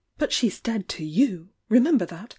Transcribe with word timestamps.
"But 0.17 0.33
she's 0.33 0.59
dead 0.59 0.89
to 0.89 1.05
you! 1.05 1.49
Remember 1.69 2.07
that! 2.07 2.29